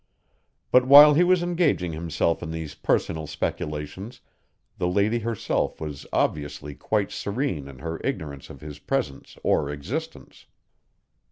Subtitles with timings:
[0.71, 4.19] But while he was engaging himself in these personal speculations
[4.79, 10.47] the lady herself was obviously quite serene in her ignorance of his presence or existence.